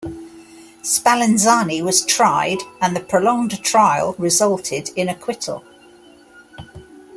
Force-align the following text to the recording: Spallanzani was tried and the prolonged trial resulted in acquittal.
Spallanzani 0.81 1.83
was 1.83 2.03
tried 2.03 2.57
and 2.81 2.95
the 2.95 3.01
prolonged 3.01 3.61
trial 3.61 4.15
resulted 4.17 4.89
in 4.95 5.07
acquittal. 5.07 5.63